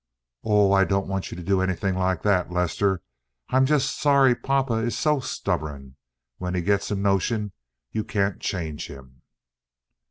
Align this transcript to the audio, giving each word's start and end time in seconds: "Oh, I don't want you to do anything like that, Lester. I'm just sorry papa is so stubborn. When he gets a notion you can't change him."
"Oh, 0.43 0.71
I 0.71 0.83
don't 0.83 1.05
want 1.07 1.29
you 1.29 1.37
to 1.37 1.43
do 1.43 1.61
anything 1.61 1.93
like 1.93 2.23
that, 2.23 2.51
Lester. 2.51 3.03
I'm 3.49 3.67
just 3.67 3.99
sorry 3.99 4.33
papa 4.33 4.73
is 4.77 4.97
so 4.97 5.19
stubborn. 5.19 5.95
When 6.39 6.55
he 6.55 6.61
gets 6.63 6.89
a 6.89 6.95
notion 6.95 7.51
you 7.91 8.03
can't 8.03 8.39
change 8.39 8.87
him." 8.87 9.21